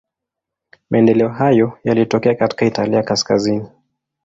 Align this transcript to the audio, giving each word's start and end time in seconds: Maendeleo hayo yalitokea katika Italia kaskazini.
Maendeleo 0.89 1.29
hayo 1.29 1.79
yalitokea 1.83 2.35
katika 2.35 2.65
Italia 2.65 3.03
kaskazini. 3.03 3.67